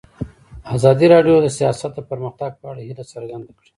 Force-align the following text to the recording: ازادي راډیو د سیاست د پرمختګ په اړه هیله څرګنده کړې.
ازادي 0.75 1.05
راډیو 1.13 1.37
د 1.41 1.47
سیاست 1.59 1.91
د 1.95 1.99
پرمختګ 2.09 2.51
په 2.59 2.65
اړه 2.71 2.81
هیله 2.87 3.03
څرګنده 3.13 3.51
کړې. 3.57 3.67